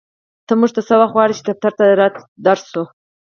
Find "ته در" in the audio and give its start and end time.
1.79-2.57